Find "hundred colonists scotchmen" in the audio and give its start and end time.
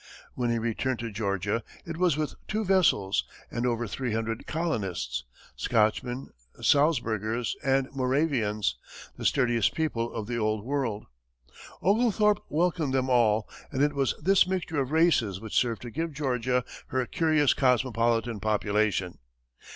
4.13-6.29